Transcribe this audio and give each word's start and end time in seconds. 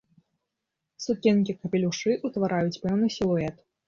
Сукенкі, 1.05 1.55
капелюшы 1.65 2.11
утвараюць 2.31 2.81
пэўны 2.87 3.11
сілуэт. 3.17 3.61